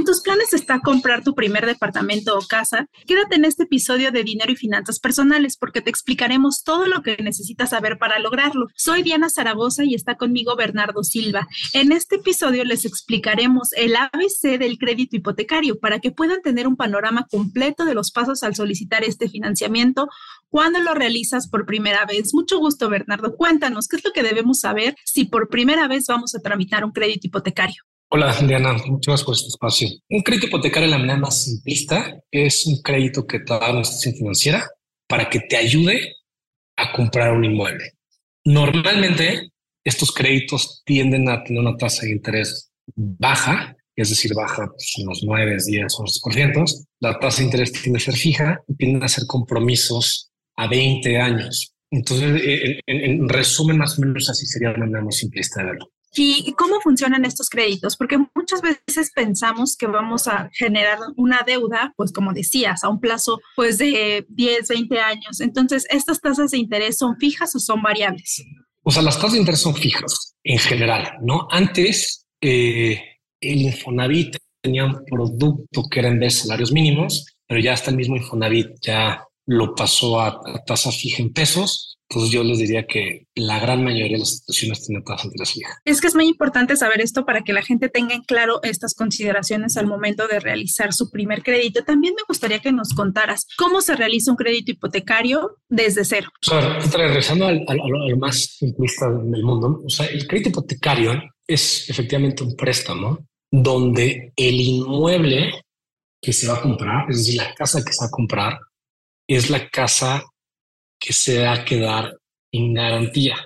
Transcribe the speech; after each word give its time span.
En 0.00 0.06
tus 0.06 0.22
planes 0.22 0.54
está 0.54 0.80
comprar 0.80 1.22
tu 1.22 1.34
primer 1.34 1.66
departamento 1.66 2.34
o 2.34 2.40
casa. 2.40 2.88
Quédate 3.06 3.34
en 3.34 3.44
este 3.44 3.64
episodio 3.64 4.10
de 4.10 4.24
Dinero 4.24 4.50
y 4.50 4.56
Finanzas 4.56 4.98
Personales 4.98 5.58
porque 5.58 5.82
te 5.82 5.90
explicaremos 5.90 6.64
todo 6.64 6.86
lo 6.86 7.02
que 7.02 7.18
necesitas 7.22 7.68
saber 7.68 7.98
para 7.98 8.18
lograrlo. 8.18 8.68
Soy 8.74 9.02
Diana 9.02 9.28
Zaragoza 9.28 9.84
y 9.84 9.94
está 9.94 10.16
conmigo 10.16 10.56
Bernardo 10.56 11.04
Silva. 11.04 11.46
En 11.74 11.92
este 11.92 12.16
episodio 12.16 12.64
les 12.64 12.86
explicaremos 12.86 13.74
el 13.74 13.94
ABC 13.94 14.58
del 14.58 14.78
crédito 14.78 15.16
hipotecario 15.16 15.78
para 15.78 15.98
que 15.98 16.12
puedan 16.12 16.40
tener 16.40 16.66
un 16.66 16.76
panorama 16.76 17.26
completo 17.30 17.84
de 17.84 17.92
los 17.92 18.10
pasos 18.10 18.42
al 18.42 18.54
solicitar 18.54 19.04
este 19.04 19.28
financiamiento 19.28 20.08
cuando 20.48 20.80
lo 20.80 20.94
realizas 20.94 21.46
por 21.46 21.66
primera 21.66 22.06
vez. 22.06 22.32
Mucho 22.32 22.58
gusto, 22.58 22.88
Bernardo. 22.88 23.36
Cuéntanos, 23.36 23.86
¿qué 23.86 23.96
es 23.96 24.04
lo 24.06 24.12
que 24.12 24.22
debemos 24.22 24.60
saber 24.60 24.96
si 25.04 25.26
por 25.26 25.50
primera 25.50 25.88
vez 25.88 26.06
vamos 26.08 26.34
a 26.34 26.40
tramitar 26.40 26.86
un 26.86 26.92
crédito 26.92 27.26
hipotecario? 27.26 27.82
Hola, 28.12 28.36
Diana, 28.44 28.72
muchas 28.72 29.06
gracias 29.06 29.24
por 29.24 29.34
este 29.36 29.46
espacio. 29.46 29.88
Un 30.08 30.22
crédito 30.22 30.48
hipotecario, 30.48 30.88
la 30.88 30.98
manera 30.98 31.20
más 31.20 31.44
simplista, 31.44 32.20
es 32.28 32.66
un 32.66 32.82
crédito 32.82 33.24
que 33.24 33.38
te 33.38 33.54
da 33.54 33.70
una 33.70 33.78
institución 33.78 34.16
financiera 34.16 34.68
para 35.06 35.30
que 35.30 35.38
te 35.38 35.56
ayude 35.56 36.16
a 36.76 36.90
comprar 36.90 37.32
un 37.32 37.44
inmueble. 37.44 37.92
Normalmente, 38.44 39.52
estos 39.84 40.10
créditos 40.10 40.82
tienden 40.84 41.28
a 41.28 41.44
tener 41.44 41.60
una 41.60 41.76
tasa 41.76 42.04
de 42.04 42.10
interés 42.10 42.72
baja, 42.96 43.76
es 43.94 44.10
decir, 44.10 44.34
baja 44.34 44.66
pues, 44.66 44.92
unos 44.98 45.22
9, 45.22 45.58
10, 45.64 45.86
11%. 45.86 46.86
La 46.98 47.16
tasa 47.16 47.38
de 47.38 47.44
interés 47.44 47.70
tiende 47.70 47.98
a 47.98 48.00
ser 48.00 48.14
fija 48.14 48.60
y 48.66 48.74
tienden 48.74 49.04
a 49.04 49.08
ser 49.08 49.24
compromisos 49.28 50.32
a 50.56 50.66
20 50.66 51.16
años. 51.16 51.74
Entonces, 51.92 52.42
en, 52.44 52.80
en 53.04 53.28
resumen, 53.28 53.78
más 53.78 53.96
o 53.96 54.00
menos 54.00 54.28
así 54.28 54.46
sería 54.46 54.72
la 54.72 54.78
manera 54.78 55.04
más 55.04 55.14
simplista 55.14 55.60
de 55.60 55.66
verlo. 55.68 55.92
¿Y 56.14 56.52
cómo 56.54 56.80
funcionan 56.80 57.24
estos 57.24 57.48
créditos? 57.48 57.96
Porque 57.96 58.18
muchas 58.34 58.60
veces 58.62 59.12
pensamos 59.14 59.76
que 59.76 59.86
vamos 59.86 60.26
a 60.26 60.50
generar 60.52 60.98
una 61.16 61.42
deuda, 61.46 61.92
pues 61.96 62.12
como 62.12 62.32
decías, 62.32 62.82
a 62.82 62.88
un 62.88 63.00
plazo 63.00 63.40
pues 63.54 63.78
de 63.78 64.26
10, 64.28 64.68
20 64.68 64.98
años. 64.98 65.40
Entonces, 65.40 65.86
¿estas 65.88 66.20
tasas 66.20 66.50
de 66.50 66.58
interés 66.58 66.98
son 66.98 67.16
fijas 67.18 67.54
o 67.54 67.60
son 67.60 67.82
variables? 67.82 68.44
O 68.82 68.90
sea, 68.90 69.02
las 69.02 69.16
tasas 69.16 69.32
de 69.32 69.38
interés 69.38 69.60
son 69.60 69.76
fijas 69.76 70.34
en 70.42 70.58
general, 70.58 71.18
¿no? 71.22 71.46
Antes, 71.50 72.26
eh, 72.40 73.00
el 73.40 73.62
Infonavit 73.62 74.36
tenía 74.60 74.86
un 74.86 75.04
producto 75.04 75.84
que 75.90 76.00
era 76.00 76.08
en 76.08 76.18
vez 76.18 76.34
de 76.34 76.40
salarios 76.40 76.72
mínimos, 76.72 77.26
pero 77.46 77.60
ya 77.60 77.72
hasta 77.72 77.90
el 77.90 77.96
mismo 77.96 78.16
Infonavit 78.16 78.68
ya 78.82 79.24
lo 79.46 79.74
pasó 79.74 80.20
a, 80.20 80.28
a 80.28 80.64
tasa 80.64 80.90
fija 80.90 81.22
en 81.22 81.32
pesos 81.32 81.89
pues 82.12 82.28
yo 82.28 82.42
les 82.42 82.58
diría 82.58 82.86
que 82.86 83.28
la 83.36 83.60
gran 83.60 83.84
mayoría 83.84 84.16
de 84.16 84.18
las 84.18 84.32
instituciones 84.32 84.84
tienen 84.84 85.04
tasa 85.04 85.22
de 85.22 85.28
interés 85.28 85.52
fija. 85.52 85.80
Es 85.84 86.00
que 86.00 86.08
es 86.08 86.16
muy 86.16 86.26
importante 86.26 86.74
saber 86.74 87.00
esto 87.00 87.24
para 87.24 87.42
que 87.42 87.52
la 87.52 87.62
gente 87.62 87.88
tenga 87.88 88.16
en 88.16 88.22
claro 88.22 88.58
estas 88.64 88.94
consideraciones 88.94 89.76
al 89.76 89.86
momento 89.86 90.26
de 90.26 90.40
realizar 90.40 90.92
su 90.92 91.08
primer 91.10 91.44
crédito. 91.44 91.84
También 91.84 92.14
me 92.16 92.24
gustaría 92.26 92.58
que 92.58 92.72
nos 92.72 92.94
contaras 92.94 93.46
cómo 93.56 93.80
se 93.80 93.94
realiza 93.94 94.32
un 94.32 94.36
crédito 94.36 94.72
hipotecario 94.72 95.58
desde 95.68 96.04
cero. 96.04 96.30
O 96.44 96.50
sea, 96.50 96.80
regresando 96.80 97.46
al, 97.46 97.64
al, 97.68 98.16
más 98.18 98.56
simplista 98.58 99.08
del 99.08 99.44
mundo, 99.44 99.80
o 99.86 99.88
sea, 99.88 100.06
el 100.06 100.26
crédito 100.26 100.48
hipotecario 100.48 101.12
es 101.46 101.88
efectivamente 101.88 102.42
un 102.42 102.56
préstamo 102.56 103.20
donde 103.52 104.32
el 104.34 104.60
inmueble 104.60 105.52
que 106.20 106.32
se 106.32 106.48
va 106.48 106.56
a 106.56 106.62
comprar, 106.62 107.08
es 107.08 107.18
decir, 107.18 107.36
la 107.36 107.54
casa 107.54 107.84
que 107.84 107.92
se 107.92 108.04
va 108.04 108.08
a 108.08 108.10
comprar, 108.10 108.58
es 109.28 109.48
la 109.48 109.68
casa 109.68 110.24
que 111.00 111.12
se 111.12 111.42
va 111.42 111.54
a 111.54 111.64
quedar 111.64 112.16
en 112.52 112.74
garantía. 112.74 113.36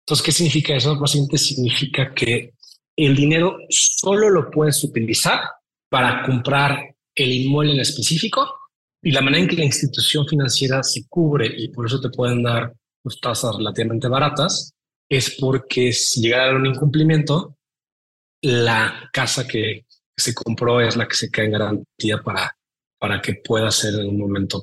Entonces, 0.00 0.24
¿qué 0.24 0.32
significa 0.32 0.74
eso? 0.74 0.98
Básicamente 0.98 1.38
significa 1.38 2.14
que 2.14 2.54
el 2.96 3.14
dinero 3.14 3.58
solo 3.68 4.30
lo 4.30 4.50
puedes 4.50 4.82
utilizar 4.82 5.40
para 5.90 6.24
comprar 6.24 6.94
el 7.14 7.32
inmueble 7.32 7.74
en 7.74 7.80
específico 7.80 8.48
y 9.02 9.10
la 9.10 9.20
manera 9.20 9.42
en 9.42 9.48
que 9.48 9.56
la 9.56 9.64
institución 9.64 10.26
financiera 10.26 10.82
se 10.82 11.06
cubre 11.08 11.46
y 11.56 11.68
por 11.68 11.86
eso 11.86 12.00
te 12.00 12.10
pueden 12.10 12.42
dar 12.42 12.72
pues, 13.02 13.20
tasas 13.20 13.56
relativamente 13.56 14.08
baratas 14.08 14.72
es 15.08 15.36
porque 15.38 15.92
si 15.92 16.22
llegara 16.22 16.52
a 16.52 16.56
un 16.56 16.66
incumplimiento, 16.66 17.56
la 18.42 19.10
casa 19.12 19.46
que 19.46 19.84
se 20.16 20.34
compró 20.34 20.80
es 20.80 20.96
la 20.96 21.06
que 21.06 21.16
se 21.16 21.30
queda 21.30 21.44
en 21.44 21.52
garantía 21.52 22.22
para, 22.22 22.56
para 22.98 23.20
que 23.20 23.34
pueda 23.34 23.70
ser 23.70 23.94
en 23.94 24.08
un 24.08 24.18
momento 24.18 24.62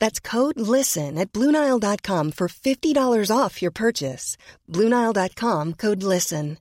That's 0.00 0.20
code 0.20 0.60
LISTEN 0.60 1.18
at 1.18 1.32
Bluenile.com 1.32 2.32
for 2.32 2.48
$50 2.48 3.30
off 3.30 3.62
your 3.62 3.72
purchase. 3.72 4.36
Bluenile.com 4.70 5.74
code 5.74 6.02
LISTEN. 6.02 6.58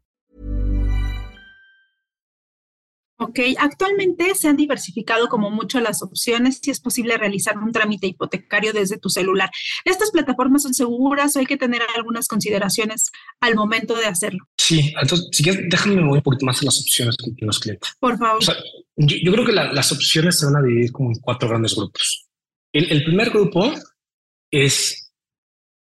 Ok, 3.17 3.39
actualmente 3.57 4.35
se 4.35 4.49
han 4.49 4.57
diversificado 4.57 5.29
como 5.29 5.49
mucho 5.49 5.79
las 5.79 6.01
opciones 6.01 6.59
si 6.61 6.71
es 6.71 6.81
posible 6.81 7.15
realizar 7.17 7.57
un 7.57 7.71
trámite 7.71 8.07
hipotecario 8.07 8.73
desde 8.73 8.97
tu 8.97 9.07
celular. 9.07 9.49
¿Estas 9.85 10.11
plataformas 10.11 10.63
son 10.63 10.73
seguras 10.73 11.35
o 11.35 11.39
hay 11.39 11.45
que 11.45 11.55
tener 11.55 11.81
algunas 11.95 12.27
consideraciones 12.27 13.11
al 13.39 13.55
momento 13.55 13.95
de 13.95 14.07
hacerlo? 14.07 14.39
Sí, 14.57 14.93
entonces, 14.99 15.29
si 15.31 15.43
quieres, 15.43 15.61
déjame 15.69 16.01
mover 16.01 16.17
un 16.17 16.23
poquito 16.23 16.45
más 16.45 16.61
en 16.61 16.65
las 16.65 16.79
opciones 16.81 17.15
que 17.15 17.31
tienen 17.31 17.47
los 17.47 17.59
clientes. 17.59 17.91
Por 17.99 18.17
favor. 18.17 18.39
O 18.39 18.41
sea, 18.41 18.55
yo, 18.97 19.15
yo, 19.23 19.31
creo 19.31 19.45
que 19.45 19.53
la, 19.53 19.71
las 19.71 19.91
opciones 19.91 20.39
se 20.39 20.45
van 20.47 20.57
a 20.57 20.61
dividir 20.61 20.91
como 20.91 21.11
en 21.11 21.19
cuatro 21.21 21.47
grandes 21.47 21.75
grupos. 21.75 22.27
El, 22.73 23.03
primer 23.03 23.29
grupo 23.29 23.71
es, 24.51 25.13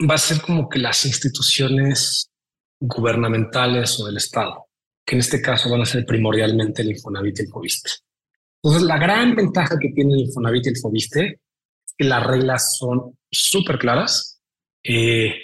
va 0.09 0.15
a 0.15 0.17
ser 0.17 0.41
como 0.41 0.69
que 0.69 0.79
las 0.79 1.05
instituciones 1.05 2.31
gubernamentales 2.79 3.99
o 3.99 4.05
del 4.05 4.15
Estado, 4.15 4.67
que 5.05 5.15
en 5.15 5.19
este 5.19 5.41
caso 5.41 5.69
van 5.69 5.81
a 5.81 5.85
ser 5.85 6.05
primordialmente 6.05 6.81
el 6.81 6.91
Infonavit 6.91 7.39
y 7.39 7.41
el 7.41 7.49
Fobiste. 7.49 7.91
Entonces, 8.63 8.87
la 8.87 8.97
gran 8.97 9.35
ventaja 9.35 9.77
que 9.77 9.89
tiene 9.89 10.13
el 10.13 10.21
Infonavit 10.21 10.65
y 10.65 10.69
el 10.69 10.77
Fobiste 10.77 11.25
es 11.25 11.93
que 11.97 12.05
las 12.05 12.25
reglas 12.25 12.77
son 12.77 13.17
súper 13.29 13.77
claras. 13.77 14.41
Eh, 14.81 15.35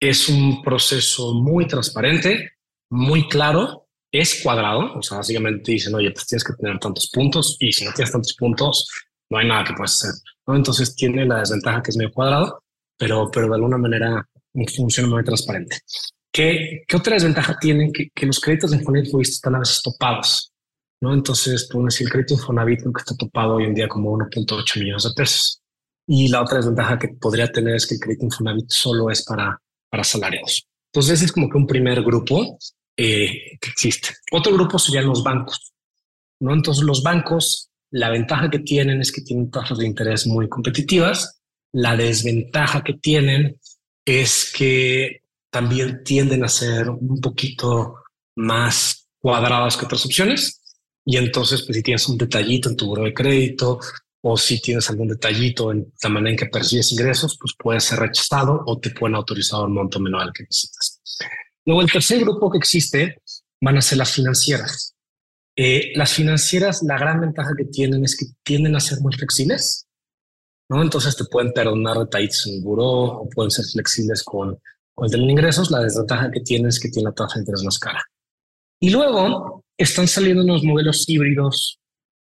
es 0.00 0.30
un 0.30 0.62
proceso 0.62 1.34
muy 1.34 1.66
transparente, 1.66 2.52
muy 2.88 3.28
claro, 3.28 3.86
es 4.10 4.42
cuadrado. 4.42 4.94
O 4.94 5.02
sea, 5.02 5.18
básicamente 5.18 5.72
dicen, 5.72 5.94
oye, 5.94 6.10
pues 6.10 6.26
tienes 6.26 6.44
que 6.44 6.54
tener 6.54 6.78
tantos 6.78 7.10
puntos 7.12 7.58
y 7.60 7.70
si 7.70 7.84
no 7.84 7.92
tienes 7.92 8.12
tantos 8.12 8.34
puntos, 8.34 8.88
no 9.30 9.38
hay 9.38 9.48
nada 9.48 9.64
que 9.64 9.72
puedas 9.74 9.94
hacer. 9.94 10.14
¿no? 10.46 10.56
Entonces 10.56 10.94
tiene 10.94 11.24
la 11.24 11.38
desventaja 11.38 11.82
que 11.82 11.90
es 11.90 11.96
medio 11.96 12.12
cuadrado, 12.12 12.62
pero, 12.98 13.30
pero 13.30 13.48
de 13.48 13.54
alguna 13.54 13.78
manera 13.78 14.28
funciona 14.76 15.08
muy 15.08 15.24
transparente. 15.24 15.78
¿Qué, 16.32 16.82
qué 16.86 16.96
otra 16.96 17.14
desventaja 17.14 17.56
tienen? 17.58 17.92
Que, 17.92 18.10
que 18.14 18.26
los 18.26 18.40
créditos 18.40 18.70
de 18.70 18.78
Infonavit 18.78 19.14
están 19.20 19.54
a 19.54 19.60
veces 19.60 19.80
topados. 19.82 20.52
¿no? 21.00 21.14
Entonces, 21.14 21.68
tú 21.68 21.82
decir, 21.84 22.06
el 22.06 22.12
crédito 22.12 22.34
Infonavit 22.34 22.82
que 22.82 22.90
está 22.98 23.16
topado 23.16 23.54
hoy 23.54 23.64
en 23.64 23.74
día 23.74 23.88
como 23.88 24.12
1.8 24.12 24.80
millones 24.80 25.04
de 25.04 25.10
pesos. 25.16 25.62
Y 26.06 26.28
la 26.28 26.42
otra 26.42 26.58
desventaja 26.58 26.98
que 26.98 27.08
podría 27.08 27.50
tener 27.50 27.74
es 27.74 27.86
que 27.86 27.94
el 27.94 28.00
crédito 28.00 28.26
Infonavit 28.26 28.70
solo 28.70 29.10
es 29.10 29.24
para, 29.24 29.58
para 29.88 30.04
salariados. 30.04 30.66
Entonces, 30.92 31.14
ese 31.14 31.26
es 31.26 31.32
como 31.32 31.48
que 31.48 31.56
un 31.56 31.66
primer 31.66 32.02
grupo 32.02 32.58
eh, 32.96 33.56
que 33.60 33.70
existe. 33.70 34.10
Otro 34.32 34.52
grupo 34.52 34.78
serían 34.78 35.06
los 35.06 35.22
bancos. 35.22 35.72
¿no? 36.40 36.52
Entonces, 36.52 36.84
los 36.84 37.02
bancos 37.02 37.69
la 37.90 38.10
ventaja 38.10 38.50
que 38.50 38.60
tienen 38.60 39.00
es 39.00 39.12
que 39.12 39.22
tienen 39.22 39.50
tasas 39.50 39.78
de 39.78 39.86
interés 39.86 40.26
muy 40.26 40.48
competitivas. 40.48 41.40
La 41.72 41.96
desventaja 41.96 42.82
que 42.82 42.94
tienen 42.94 43.60
es 44.04 44.52
que 44.56 45.22
también 45.50 46.02
tienden 46.04 46.44
a 46.44 46.48
ser 46.48 46.90
un 46.90 47.20
poquito 47.20 47.96
más 48.36 49.08
cuadradas 49.18 49.76
que 49.76 49.86
otras 49.86 50.04
opciones. 50.06 50.62
Y 51.04 51.16
entonces, 51.16 51.62
pues 51.62 51.76
si 51.76 51.82
tienes 51.82 52.08
un 52.08 52.18
detallito 52.18 52.68
en 52.68 52.76
tu 52.76 52.86
buro 52.86 53.04
de 53.04 53.14
crédito 53.14 53.80
o 54.22 54.36
si 54.36 54.60
tienes 54.60 54.88
algún 54.90 55.08
detallito 55.08 55.72
en 55.72 55.92
la 56.02 56.08
manera 56.10 56.30
en 56.30 56.36
que 56.36 56.46
percibes 56.46 56.92
ingresos, 56.92 57.36
pues 57.40 57.54
puede 57.58 57.80
ser 57.80 57.98
rechazado 57.98 58.62
o 58.66 58.78
te 58.78 58.90
pueden 58.90 59.16
autorizar 59.16 59.60
un 59.62 59.74
monto 59.74 59.98
menor 59.98 60.22
al 60.22 60.32
que 60.32 60.44
necesitas. 60.44 61.00
Luego, 61.64 61.82
el 61.82 61.90
tercer 61.90 62.20
grupo 62.20 62.50
que 62.50 62.58
existe 62.58 63.22
van 63.60 63.78
a 63.78 63.82
ser 63.82 63.98
las 63.98 64.12
financieras. 64.12 64.94
Eh, 65.62 65.92
las 65.94 66.14
financieras, 66.14 66.82
la 66.84 66.96
gran 66.96 67.20
ventaja 67.20 67.50
que 67.54 67.66
tienen 67.66 68.02
es 68.02 68.16
que 68.16 68.24
tienden 68.42 68.76
a 68.76 68.80
ser 68.80 68.98
muy 69.02 69.12
flexibles, 69.12 69.86
¿no? 70.70 70.80
Entonces 70.80 71.14
te 71.14 71.26
pueden 71.26 71.52
perdonar 71.52 71.98
detalles 71.98 72.46
en 72.46 72.62
buró 72.62 72.88
o 72.88 73.28
pueden 73.28 73.50
ser 73.50 73.66
flexibles 73.66 74.22
con, 74.24 74.58
con 74.94 75.14
el 75.14 75.20
ingresos. 75.28 75.70
La 75.70 75.80
desventaja 75.80 76.30
que 76.30 76.40
tienen 76.40 76.68
es 76.68 76.80
que 76.80 76.88
tiene 76.88 77.10
la 77.10 77.14
tasa 77.14 77.34
de 77.34 77.40
interés 77.40 77.62
más 77.62 77.78
cara. 77.78 78.02
Y 78.80 78.88
luego 78.88 79.62
están 79.76 80.08
saliendo 80.08 80.44
unos 80.44 80.64
modelos 80.64 81.06
híbridos 81.06 81.78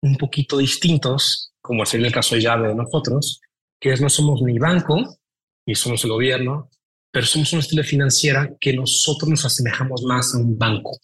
un 0.03 0.17
poquito 0.19 0.59
distintos, 0.59 1.53
como 1.61 1.83
es 1.83 1.93
el 1.95 2.13
caso 2.13 2.37
de 2.37 2.43
llave 2.43 2.69
de 2.69 2.77
nosotros, 2.77 3.41
que 3.81 3.93
es 3.93 4.01
no 4.01 4.09
somos 4.09 4.41
ni 4.43 4.57
banco, 4.61 5.19
ni 5.67 5.75
somos 5.75 6.05
el 6.05 6.11
gobierno, 6.11 6.71
pero 7.11 7.27
somos 7.27 7.53
una 7.53 7.63
estilo 7.63 7.83
financiera 7.83 8.53
que 8.61 8.73
nosotros 8.73 9.29
nos 9.29 9.45
asemejamos 9.45 10.05
más 10.05 10.33
a 10.33 10.39
un 10.39 10.57
banco 10.57 10.97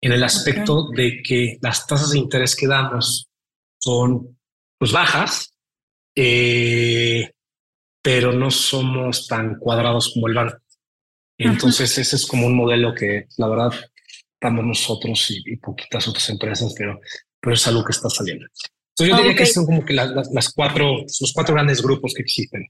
en 0.00 0.12
el 0.12 0.22
aspecto 0.24 0.88
de 0.94 1.22
que 1.22 1.58
las 1.60 1.86
tasas 1.86 2.10
de 2.10 2.18
interés 2.18 2.56
que 2.56 2.66
damos 2.66 3.28
son 3.78 4.38
pues 4.78 4.92
bajas, 4.92 5.52
eh, 6.14 7.30
pero 8.02 8.32
no 8.32 8.50
somos 8.50 9.26
tan 9.26 9.58
cuadrados 9.58 10.12
como 10.14 10.28
el 10.28 10.34
banco. 10.34 10.56
Entonces 11.36 11.96
ese 11.96 12.16
es 12.16 12.26
como 12.26 12.46
un 12.46 12.56
modelo 12.56 12.94
que 12.94 13.26
la 13.38 13.48
verdad 13.48 13.72
estamos 14.34 14.64
nosotros 14.64 15.30
y, 15.30 15.56
poquitas 15.56 16.08
otras 16.08 16.28
empresas, 16.30 16.74
pero, 16.76 17.00
pero 17.40 17.54
es 17.54 17.66
algo 17.66 17.84
que 17.84 17.92
está 17.92 18.08
saliendo. 18.08 18.46
Entonces 18.92 19.16
yo 19.16 19.16
diría 19.16 19.36
que 19.36 19.46
son 19.46 19.66
como 19.66 19.84
que 19.84 19.94
las 19.94 20.52
cuatro, 20.54 20.98
los 20.98 21.32
cuatro 21.34 21.54
grandes 21.54 21.82
grupos 21.82 22.12
que 22.14 22.22
existen. 22.22 22.66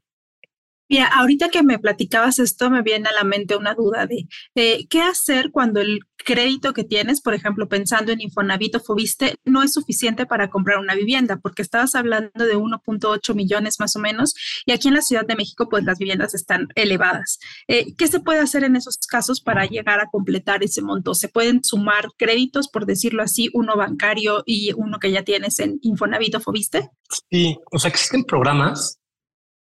Mira, 0.90 1.06
ahorita 1.06 1.50
que 1.50 1.62
me 1.62 1.78
platicabas 1.78 2.40
esto, 2.40 2.68
me 2.68 2.82
viene 2.82 3.08
a 3.08 3.12
la 3.12 3.22
mente 3.22 3.54
una 3.54 3.74
duda 3.74 4.08
de 4.08 4.26
eh, 4.56 4.88
qué 4.88 5.00
hacer 5.00 5.52
cuando 5.52 5.80
el 5.80 6.00
crédito 6.16 6.72
que 6.72 6.82
tienes, 6.82 7.20
por 7.20 7.32
ejemplo, 7.32 7.68
pensando 7.68 8.10
en 8.10 8.20
Infonavit 8.20 8.74
o 8.74 8.80
Fobiste, 8.80 9.36
no 9.44 9.62
es 9.62 9.72
suficiente 9.72 10.26
para 10.26 10.50
comprar 10.50 10.80
una 10.80 10.96
vivienda, 10.96 11.38
porque 11.40 11.62
estabas 11.62 11.94
hablando 11.94 12.44
de 12.44 12.56
1.8 12.56 13.34
millones 13.36 13.78
más 13.78 13.94
o 13.94 14.00
menos, 14.00 14.34
y 14.66 14.72
aquí 14.72 14.88
en 14.88 14.94
la 14.94 15.02
Ciudad 15.02 15.24
de 15.24 15.36
México, 15.36 15.68
pues 15.70 15.84
las 15.84 15.96
viviendas 15.96 16.34
están 16.34 16.66
elevadas. 16.74 17.38
Eh, 17.68 17.94
¿Qué 17.96 18.08
se 18.08 18.18
puede 18.18 18.40
hacer 18.40 18.64
en 18.64 18.74
esos 18.74 18.96
casos 19.08 19.40
para 19.40 19.66
llegar 19.66 20.00
a 20.00 20.08
completar 20.10 20.64
ese 20.64 20.82
monto? 20.82 21.14
¿Se 21.14 21.28
pueden 21.28 21.62
sumar 21.62 22.08
créditos, 22.18 22.68
por 22.68 22.84
decirlo 22.84 23.22
así, 23.22 23.48
uno 23.52 23.76
bancario 23.76 24.42
y 24.44 24.72
uno 24.72 24.98
que 24.98 25.12
ya 25.12 25.22
tienes 25.22 25.60
en 25.60 25.78
Infonavit 25.82 26.34
o 26.34 26.40
Fobiste? 26.40 26.90
Sí, 27.30 27.56
o 27.70 27.78
sea, 27.78 27.90
existen 27.90 28.24
programas. 28.24 28.98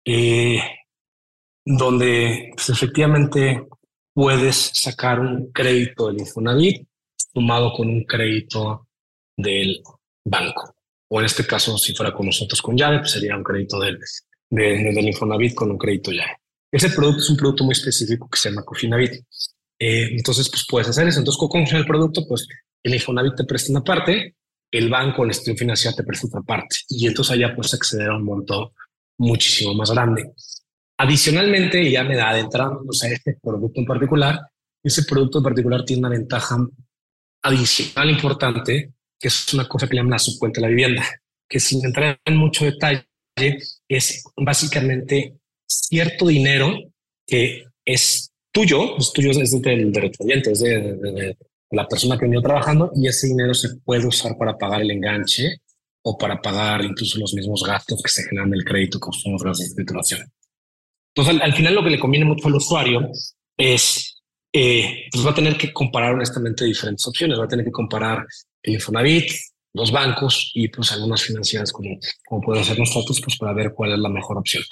Eh, 0.04 0.60
donde 1.66 2.52
pues, 2.54 2.70
efectivamente 2.70 3.66
puedes 4.14 4.70
sacar 4.72 5.18
un 5.20 5.50
crédito 5.52 6.06
del 6.06 6.20
Infonavit 6.20 6.86
sumado 7.34 7.72
con 7.74 7.88
un 7.88 8.04
crédito 8.04 8.88
del 9.36 9.82
banco. 10.24 10.74
O 11.08 11.20
en 11.20 11.26
este 11.26 11.46
caso, 11.46 11.76
si 11.76 11.94
fuera 11.94 12.14
con 12.14 12.26
nosotros 12.26 12.62
con 12.62 12.76
llave, 12.76 13.00
pues 13.00 13.10
sería 13.10 13.36
un 13.36 13.44
crédito 13.44 13.78
del, 13.80 13.98
del 14.48 15.08
Infonavit 15.08 15.54
con 15.54 15.70
un 15.72 15.78
crédito 15.78 16.12
llave. 16.12 16.38
Ese 16.72 16.90
producto 16.90 17.20
es 17.20 17.30
un 17.30 17.36
producto 17.36 17.64
muy 17.64 17.72
específico 17.72 18.28
que 18.28 18.38
se 18.38 18.48
llama 18.48 18.64
Cofinavit. 18.64 19.12
Eh, 19.78 20.08
entonces, 20.12 20.48
pues 20.48 20.66
puedes 20.68 20.88
hacer 20.88 21.06
eso. 21.08 21.18
Entonces, 21.18 21.38
¿cómo 21.38 21.52
funciona 21.52 21.80
el 21.80 21.86
producto? 21.86 22.26
Pues 22.26 22.46
el 22.82 22.94
Infonavit 22.94 23.34
te 23.36 23.44
presta 23.44 23.72
una 23.72 23.82
parte, 23.82 24.36
el 24.70 24.88
banco, 24.88 25.24
el 25.24 25.30
estudio 25.30 25.56
financiero 25.56 25.96
te 25.96 26.04
presta 26.04 26.28
otra 26.28 26.42
parte. 26.42 26.76
Y 26.88 27.06
entonces 27.06 27.34
allá 27.34 27.54
puedes 27.54 27.74
acceder 27.74 28.08
a 28.08 28.16
un 28.16 28.24
monto 28.24 28.72
muchísimo 29.18 29.74
más 29.74 29.90
grande. 29.90 30.32
Adicionalmente, 30.98 31.90
ya 31.90 32.04
me 32.04 32.16
da 32.16 32.30
adentrándonos 32.30 33.02
a 33.02 33.08
este 33.08 33.36
producto 33.42 33.80
en 33.80 33.86
particular, 33.86 34.40
ese 34.82 35.04
producto 35.04 35.38
en 35.38 35.44
particular 35.44 35.84
tiene 35.84 36.00
una 36.00 36.08
ventaja 36.10 36.56
adicional 37.42 38.10
importante, 38.10 38.92
que 39.18 39.28
es 39.28 39.52
una 39.52 39.68
cosa 39.68 39.88
que 39.88 39.96
llaman 39.96 40.12
la 40.12 40.18
subcuenta 40.18 40.60
de 40.60 40.62
la 40.62 40.68
vivienda, 40.68 41.04
que 41.48 41.60
sin 41.60 41.84
entrar 41.84 42.18
en 42.24 42.36
mucho 42.36 42.64
detalle, 42.64 43.04
es 43.88 44.24
básicamente 44.36 45.36
cierto 45.66 46.28
dinero 46.28 46.74
que 47.26 47.64
es 47.84 48.32
tuyo, 48.52 48.96
es 48.96 49.12
tuyo, 49.12 49.30
es 49.30 49.60
del 49.60 49.92
derechohabiente, 49.92 50.52
es 50.52 50.60
de, 50.60 51.36
la 51.70 51.86
persona 51.86 52.16
que 52.16 52.24
venido 52.24 52.42
trabajando 52.42 52.92
y 52.94 53.08
ese 53.08 53.26
dinero 53.26 53.52
se 53.52 53.76
puede 53.84 54.06
usar 54.06 54.38
para 54.38 54.56
pagar 54.56 54.82
el 54.82 54.90
enganche 54.90 55.56
o 56.02 56.16
para 56.16 56.40
pagar 56.40 56.84
incluso 56.84 57.18
los 57.18 57.34
mismos 57.34 57.64
gastos 57.66 58.00
que 58.02 58.08
se 58.08 58.22
generan 58.22 58.50
del 58.50 58.64
crédito 58.64 59.00
que 59.00 59.10
usamos 59.10 59.42
las 59.44 59.60
escrituración. 59.60 60.30
Entonces, 61.16 61.42
al, 61.42 61.54
final 61.54 61.74
lo 61.74 61.82
que 61.82 61.90
le 61.90 61.98
conviene 61.98 62.26
mucho 62.26 62.46
al 62.48 62.56
usuario 62.56 63.08
es, 63.56 64.22
eh, 64.52 65.06
pues 65.10 65.26
va 65.26 65.30
a 65.30 65.34
tener 65.34 65.56
que 65.56 65.72
comparar 65.72 66.12
honestamente 66.12 66.66
diferentes 66.66 67.06
opciones, 67.08 67.38
va 67.40 67.44
a 67.44 67.48
tener 67.48 67.64
que 67.64 67.72
comparar 67.72 68.26
el 68.62 68.74
Infonavit, 68.74 69.30
los 69.72 69.90
bancos 69.90 70.50
y 70.54 70.68
pues 70.68 70.92
algunas 70.92 71.22
financieras 71.22 71.72
como, 71.72 71.98
como 72.26 72.42
pueden 72.42 72.64
ser 72.64 72.78
nosotros, 72.78 73.18
pues 73.24 73.38
para 73.38 73.54
ver 73.54 73.72
cuál 73.74 73.92
es 73.92 73.98
la 73.98 74.10
mejor 74.10 74.36
opción. 74.36 74.62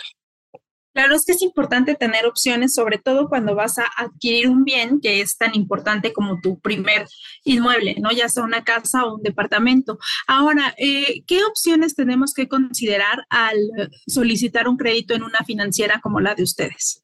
Claro, 0.94 1.16
es 1.16 1.24
que 1.26 1.32
es 1.32 1.42
importante 1.42 1.96
tener 1.96 2.24
opciones, 2.24 2.72
sobre 2.72 2.98
todo 2.98 3.28
cuando 3.28 3.54
vas 3.56 3.78
a 3.78 3.84
adquirir 3.96 4.48
un 4.48 4.64
bien 4.64 5.00
que 5.00 5.20
es 5.20 5.36
tan 5.36 5.54
importante 5.54 6.12
como 6.12 6.40
tu 6.40 6.60
primer 6.60 7.06
inmueble, 7.44 7.96
¿no? 8.00 8.12
Ya 8.12 8.28
sea 8.28 8.44
una 8.44 8.62
casa 8.62 9.04
o 9.04 9.16
un 9.16 9.22
departamento. 9.22 9.98
Ahora, 10.28 10.72
eh, 10.78 11.24
¿qué 11.26 11.44
opciones 11.44 11.96
tenemos 11.96 12.32
que 12.32 12.48
considerar 12.48 13.26
al 13.28 13.58
solicitar 14.06 14.68
un 14.68 14.76
crédito 14.76 15.14
en 15.14 15.24
una 15.24 15.40
financiera 15.44 16.00
como 16.00 16.20
la 16.20 16.36
de 16.36 16.44
ustedes? 16.44 17.03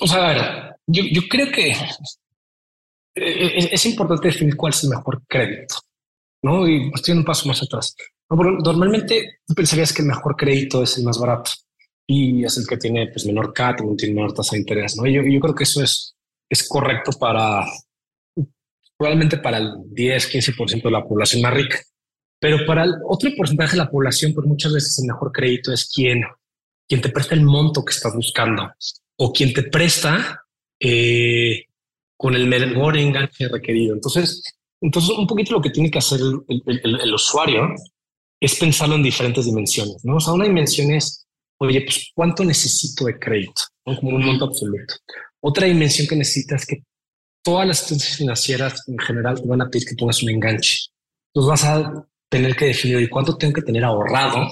O 0.00 0.06
sea, 0.06 0.24
a 0.24 0.32
ver, 0.32 0.76
yo, 0.86 1.02
yo 1.10 1.22
creo 1.28 1.50
que 1.50 1.70
es, 3.14 3.72
es, 3.72 3.86
importante 3.86 4.28
definir 4.28 4.56
cuál 4.56 4.72
es 4.72 4.84
el 4.84 4.90
mejor 4.90 5.22
crédito, 5.26 5.76
¿no? 6.42 6.68
Y 6.68 6.90
estoy 6.94 7.14
un 7.14 7.24
paso 7.24 7.48
más 7.48 7.62
atrás. 7.62 7.96
Normalmente 8.28 9.40
tú 9.46 9.54
pensarías 9.54 9.92
que 9.92 10.02
el 10.02 10.08
mejor 10.08 10.36
crédito 10.36 10.82
es 10.82 10.96
el 10.98 11.04
más 11.04 11.18
barato 11.18 11.50
y 12.06 12.44
es 12.44 12.56
el 12.58 12.66
que 12.66 12.76
tiene 12.76 13.08
pues, 13.08 13.26
menor 13.26 13.52
CAT, 13.52 13.80
tiene 13.98 14.14
menor 14.14 14.32
tasa 14.32 14.52
de 14.52 14.60
interés, 14.60 14.96
¿no? 14.96 15.06
Yo, 15.06 15.22
yo 15.22 15.40
creo 15.40 15.54
que 15.54 15.64
eso 15.64 15.82
es, 15.82 16.14
es 16.48 16.68
correcto 16.68 17.10
para 17.18 17.64
probablemente 19.00 19.38
para 19.38 19.56
el 19.56 19.72
10, 19.86 20.30
15% 20.30 20.82
de 20.82 20.90
la 20.90 21.02
población 21.02 21.40
más 21.40 21.54
rica. 21.54 21.78
Pero 22.38 22.66
para 22.66 22.84
el 22.84 22.94
otro 23.08 23.30
porcentaje 23.34 23.72
de 23.72 23.78
la 23.78 23.90
población, 23.90 24.34
pues 24.34 24.46
muchas 24.46 24.74
veces 24.74 24.98
el 24.98 25.06
mejor 25.06 25.32
crédito 25.32 25.72
es 25.72 25.90
quien, 25.90 26.22
quien 26.90 27.00
te 27.00 27.10
presta 27.10 27.36
el 27.36 27.42
monto 27.42 27.84
que 27.84 27.92
estás 27.92 28.12
buscando 28.16 28.68
o 29.16 29.32
quien 29.32 29.52
te 29.54 29.62
presta 29.62 30.42
eh, 30.80 31.66
con 32.16 32.34
el 32.34 32.48
mejor 32.48 32.98
enganche 32.98 33.46
requerido. 33.46 33.94
Entonces, 33.94 34.42
entonces, 34.80 35.16
un 35.16 35.28
poquito 35.28 35.52
lo 35.52 35.60
que 35.60 35.70
tiene 35.70 35.88
que 35.88 35.98
hacer 35.98 36.18
el, 36.20 37.14
usuario 37.14 37.68
es 38.40 38.56
pensarlo 38.56 38.96
en 38.96 39.04
diferentes 39.04 39.44
dimensiones. 39.44 40.04
¿no? 40.04 40.16
O 40.16 40.20
sea, 40.20 40.32
una 40.32 40.46
dimensión 40.46 40.90
es, 40.90 41.28
oye, 41.58 41.82
pues 41.82 42.10
cuánto 42.12 42.44
necesito 42.44 43.04
de 43.04 43.20
crédito, 43.20 43.62
como 43.84 44.16
un 44.16 44.24
monto 44.24 44.46
absoluto. 44.46 44.94
Otra 45.40 45.68
dimensión 45.68 46.08
que 46.08 46.16
necesitas 46.16 46.62
es 46.62 46.66
que 46.66 46.82
todas 47.44 47.68
las 47.68 47.82
instituciones 47.82 48.18
financieras 48.18 48.88
en 48.88 48.98
general 48.98 49.40
te 49.40 49.46
van 49.46 49.62
a 49.62 49.70
pedir 49.70 49.86
que 49.86 49.94
pongas 49.94 50.24
un 50.24 50.30
enganche. 50.30 50.88
Entonces 51.32 51.50
vas 51.50 51.64
a 51.64 52.04
tener 52.28 52.56
que 52.56 52.64
definir 52.66 53.08
cuánto 53.08 53.36
tengo 53.36 53.52
que 53.52 53.62
tener 53.62 53.84
ahorrado 53.84 54.50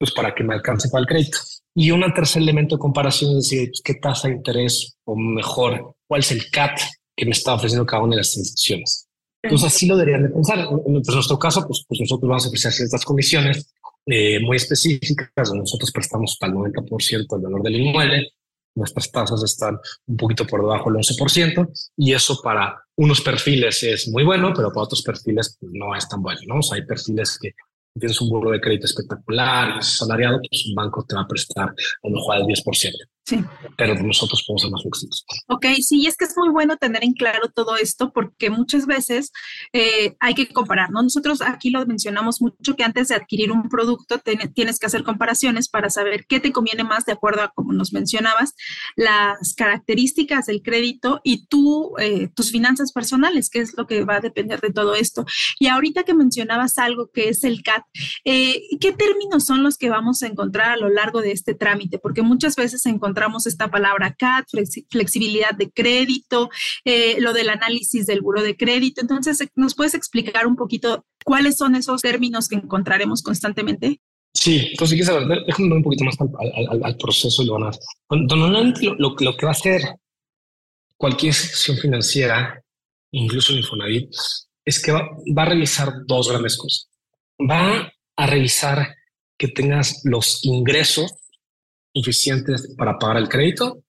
pues 0.00 0.12
para 0.12 0.34
que 0.34 0.42
me 0.42 0.54
alcance 0.54 0.88
para 0.88 1.02
el 1.02 1.06
crédito. 1.06 1.36
Y 1.74 1.90
un 1.90 2.02
tercer 2.14 2.40
elemento 2.40 2.76
de 2.76 2.80
comparación 2.80 3.32
es 3.32 3.50
decir, 3.50 3.68
pues, 3.68 3.82
qué 3.84 3.94
tasa 3.94 4.28
de 4.28 4.34
interés 4.34 4.96
o 5.04 5.14
mejor, 5.14 5.94
cuál 6.08 6.20
es 6.20 6.32
el 6.32 6.50
CAT 6.50 6.80
que 7.14 7.26
me 7.26 7.32
está 7.32 7.52
ofreciendo 7.52 7.84
cada 7.84 8.02
una 8.02 8.16
de 8.16 8.22
las 8.22 8.34
instituciones. 8.34 9.06
Entonces 9.42 9.68
así 9.68 9.86
lo 9.86 9.96
deberían 9.98 10.22
de 10.22 10.30
pensar. 10.30 10.58
En 10.58 10.92
nuestro 10.92 11.38
caso, 11.38 11.66
pues, 11.66 11.84
pues 11.86 12.00
nosotros 12.00 12.28
vamos 12.28 12.46
a 12.46 12.48
ofrecer 12.48 12.72
ciertas 12.72 13.04
comisiones 13.04 13.72
eh, 14.06 14.40
muy 14.40 14.56
específicas. 14.56 15.52
Nosotros 15.54 15.92
prestamos 15.92 16.32
hasta 16.32 16.46
el 16.46 16.54
90% 16.54 17.26
del 17.28 17.40
valor 17.42 17.62
del 17.62 17.76
inmueble. 17.76 18.32
Nuestras 18.74 19.10
tasas 19.10 19.42
están 19.42 19.78
un 20.06 20.16
poquito 20.16 20.46
por 20.46 20.62
debajo 20.62 20.90
del 20.90 21.02
11% 21.02 21.90
y 21.98 22.14
eso 22.14 22.40
para 22.42 22.82
unos 22.96 23.20
perfiles 23.20 23.82
es 23.82 24.08
muy 24.08 24.24
bueno, 24.24 24.52
pero 24.54 24.68
para 24.72 24.84
otros 24.84 25.02
perfiles 25.02 25.58
pues, 25.60 25.72
no 25.74 25.94
es 25.94 26.08
tan 26.08 26.22
bueno. 26.22 26.40
¿no? 26.46 26.58
O 26.60 26.62
sea, 26.62 26.76
hay 26.76 26.86
perfiles 26.86 27.38
que 27.38 27.52
tienes 27.98 28.20
un 28.20 28.28
buro 28.28 28.50
de 28.50 28.60
crédito 28.60 28.86
espectacular, 28.86 29.78
es 29.80 29.98
salariado, 29.98 30.40
pues 30.48 30.66
un 30.66 30.74
banco 30.74 31.04
te 31.04 31.14
va 31.14 31.22
a 31.22 31.28
prestar 31.28 31.68
a 31.68 32.08
lo 32.08 32.10
mejor 32.10 32.36
al 32.36 32.42
10%. 32.42 32.92
Sí. 33.30 33.44
Pero 33.76 33.94
nosotros 33.94 34.42
podemos 34.44 34.62
ser 34.62 34.70
más 34.72 34.82
flexibles. 34.82 35.24
Ok, 35.46 35.66
sí, 35.86 36.04
es 36.08 36.16
que 36.16 36.24
es 36.24 36.36
muy 36.36 36.48
bueno 36.48 36.76
tener 36.78 37.04
en 37.04 37.12
claro 37.12 37.48
todo 37.54 37.76
esto 37.76 38.12
porque 38.12 38.50
muchas 38.50 38.86
veces 38.86 39.30
eh, 39.72 40.16
hay 40.18 40.34
que 40.34 40.48
comparar, 40.48 40.90
¿no? 40.90 41.00
Nosotros 41.00 41.40
aquí 41.40 41.70
lo 41.70 41.86
mencionamos 41.86 42.42
mucho 42.42 42.74
que 42.74 42.82
antes 42.82 43.06
de 43.06 43.14
adquirir 43.14 43.52
un 43.52 43.68
producto 43.68 44.18
tienes 44.18 44.80
que 44.80 44.86
hacer 44.86 45.04
comparaciones 45.04 45.68
para 45.68 45.90
saber 45.90 46.26
qué 46.28 46.40
te 46.40 46.50
conviene 46.50 46.82
más 46.82 47.04
de 47.04 47.12
acuerdo 47.12 47.42
a, 47.42 47.52
como 47.54 47.72
nos 47.72 47.92
mencionabas, 47.92 48.54
las 48.96 49.54
características 49.54 50.46
del 50.46 50.62
crédito 50.62 51.20
y 51.22 51.46
tú, 51.46 51.92
eh, 52.00 52.30
tus 52.34 52.50
finanzas 52.50 52.92
personales, 52.92 53.48
que 53.48 53.60
es 53.60 53.76
lo 53.76 53.86
que 53.86 54.04
va 54.04 54.16
a 54.16 54.20
depender 54.20 54.60
de 54.60 54.72
todo 54.72 54.96
esto. 54.96 55.24
Y 55.60 55.68
ahorita 55.68 56.02
que 56.02 56.14
mencionabas 56.14 56.78
algo 56.78 57.10
que 57.14 57.28
es 57.28 57.44
el 57.44 57.62
CAT, 57.62 57.84
eh, 58.24 58.60
¿qué 58.80 58.90
términos 58.90 59.46
son 59.46 59.62
los 59.62 59.78
que 59.78 59.88
vamos 59.88 60.24
a 60.24 60.26
encontrar 60.26 60.70
a 60.70 60.76
lo 60.76 60.88
largo 60.88 61.20
de 61.20 61.30
este 61.30 61.54
trámite? 61.54 62.00
Porque 62.00 62.22
muchas 62.22 62.56
veces 62.56 62.84
encontramos 62.86 63.19
esta 63.46 63.70
palabra 63.70 64.14
CAT, 64.14 64.46
flexibilidad 64.90 65.52
de 65.56 65.70
crédito, 65.70 66.50
eh, 66.84 67.20
lo 67.20 67.32
del 67.32 67.48
análisis 67.50 68.06
del 68.06 68.20
buro 68.20 68.42
de 68.42 68.56
crédito. 68.56 69.00
Entonces, 69.00 69.38
¿nos 69.54 69.74
puedes 69.74 69.94
explicar 69.94 70.46
un 70.46 70.56
poquito 70.56 71.04
cuáles 71.24 71.56
son 71.56 71.74
esos 71.74 72.02
términos 72.02 72.48
que 72.48 72.56
encontraremos 72.56 73.22
constantemente? 73.22 74.00
Sí, 74.32 74.68
entonces, 74.70 74.98
déjame 74.98 75.68
ver 75.68 75.76
un 75.76 75.82
poquito 75.82 76.04
más 76.04 76.16
al, 76.20 76.96
proceso 76.96 77.42
y 77.42 77.46
lo 77.46 77.54
van 77.54 77.64
a 77.64 77.70
Normalmente 78.10 78.86
lo, 78.98 79.14
lo, 79.18 79.36
que 79.36 79.46
va 79.46 79.50
a 79.50 79.52
hacer 79.52 79.82
cualquier 80.96 81.30
institución 81.30 81.76
financiera, 81.78 82.62
incluso 83.10 83.52
el 83.52 83.58
Infonavit, 83.58 84.10
es 84.64 84.80
que 84.80 84.92
va, 84.92 85.08
va, 85.36 85.42
a 85.42 85.46
revisar 85.46 85.92
dos 86.06 86.28
grandes 86.28 86.56
cosas. 86.56 86.88
Va 87.38 87.92
a 88.16 88.26
revisar 88.26 88.94
que 89.36 89.48
tengas 89.48 90.02
los 90.04 90.44
ingresos 90.44 91.12
suficientes 91.92 92.74
para 92.76 92.98
pagar 92.98 93.18
el 93.18 93.28
crédito 93.28 93.82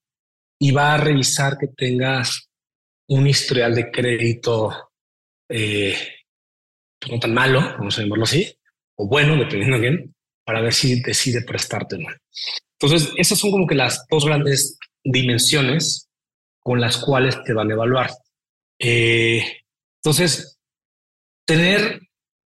y 0.59 0.71
va 0.71 0.93
a 0.93 0.97
revisar 0.97 1.57
que 1.57 1.67
tengas 1.67 2.49
un 3.07 3.27
historial 3.27 3.75
de 3.75 3.91
crédito 3.91 4.91
eh, 5.49 5.95
no 7.09 7.19
tan 7.19 7.33
malo, 7.33 7.59
vamos 7.59 7.97
a 7.97 8.01
llamarlo 8.01 8.23
así, 8.23 8.55
o 8.95 9.07
bueno, 9.07 9.35
dependiendo 9.35 9.79
bien, 9.79 10.15
para 10.45 10.61
ver 10.61 10.73
si 10.73 11.01
decide 11.01 11.41
prestarte 11.41 11.95
o 11.95 11.99
no. 11.99 12.09
Entonces, 12.79 13.11
esas 13.17 13.39
son 13.39 13.51
como 13.51 13.67
que 13.67 13.75
las 13.75 14.05
dos 14.09 14.25
grandes 14.25 14.77
dimensiones 15.03 16.09
con 16.59 16.79
las 16.79 16.97
cuales 16.97 17.43
te 17.43 17.53
van 17.53 17.69
a 17.69 17.73
evaluar. 17.73 18.11
Eh, 18.79 19.43
entonces, 20.03 20.59
tener 21.45 21.99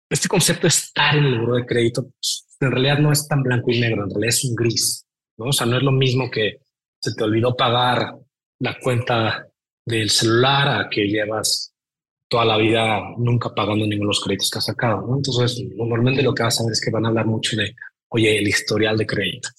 este 0.09 0.27
concepto 0.27 0.63
de 0.63 0.69
estar 0.69 1.15
en 1.15 1.25
el 1.25 1.39
buro 1.39 1.55
de 1.55 1.65
crédito, 1.65 2.03
pues, 2.03 2.47
en 2.59 2.71
realidad 2.71 2.99
no 2.99 3.11
es 3.11 3.27
tan 3.27 3.43
blanco 3.43 3.71
y 3.71 3.79
negro, 3.79 4.03
en 4.03 4.09
realidad 4.09 4.29
es 4.29 4.45
un 4.45 4.55
gris. 4.55 5.04
¿No? 5.37 5.45
O 5.47 5.53
sea, 5.53 5.65
no 5.65 5.77
es 5.77 5.83
lo 5.83 5.91
mismo 5.91 6.29
que 6.29 6.59
se 7.01 7.13
te 7.13 7.23
olvidó 7.23 7.55
pagar 7.55 8.15
la 8.59 8.77
cuenta 8.79 9.47
del 9.85 10.09
celular 10.09 10.79
a 10.79 10.89
que 10.89 11.07
llevas 11.07 11.73
toda 12.27 12.45
la 12.45 12.57
vida 12.57 13.01
nunca 13.17 13.53
pagando 13.53 13.85
ninguno 13.85 14.07
de 14.07 14.15
los 14.15 14.23
créditos 14.23 14.49
que 14.49 14.57
has 14.59 14.65
sacado. 14.65 15.15
Entonces, 15.15 15.63
normalmente 15.75 16.23
lo 16.23 16.33
que 16.33 16.43
vas 16.43 16.59
a 16.59 16.63
ver 16.63 16.73
es 16.73 16.81
que 16.81 16.91
van 16.91 17.05
a 17.05 17.09
hablar 17.09 17.27
mucho 17.27 17.55
de, 17.55 17.75
oye, 18.09 18.37
el 18.37 18.47
historial 18.47 18.97
de 18.97 19.05
crédito. 19.05 19.49